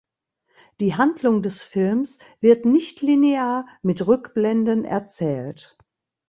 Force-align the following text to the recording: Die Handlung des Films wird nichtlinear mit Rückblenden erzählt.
Die 0.79 0.95
Handlung 0.95 1.43
des 1.43 1.61
Films 1.61 2.17
wird 2.39 2.65
nichtlinear 2.65 3.67
mit 3.83 4.07
Rückblenden 4.07 4.83
erzählt. 4.83 5.77